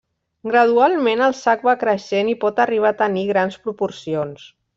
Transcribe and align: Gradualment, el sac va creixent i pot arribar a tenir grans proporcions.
Gradualment, 0.51 1.21
el 1.25 1.35
sac 1.39 1.61
va 1.67 1.75
creixent 1.83 2.33
i 2.33 2.35
pot 2.45 2.63
arribar 2.65 2.93
a 2.95 2.99
tenir 3.03 3.27
grans 3.35 3.61
proporcions. 3.69 4.49